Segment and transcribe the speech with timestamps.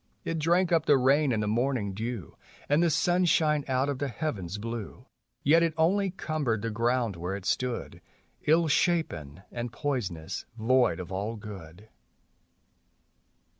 [0.25, 2.35] It drank up the rain and the morning dew,
[2.67, 5.05] And the sunshine out of the heavens blue;
[5.43, 8.01] Yet it only cumbered the ground where it stood,
[8.47, 11.87] lU shapen and poisonous, void of all good.